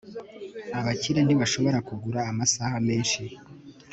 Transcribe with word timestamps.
abakire 0.77 1.19
ntibashobora 1.23 1.77
kugura 1.87 2.19
amasaha 2.31 2.75
menshi 2.87 3.21